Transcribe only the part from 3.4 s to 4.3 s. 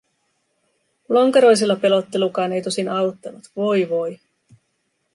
voi, voi.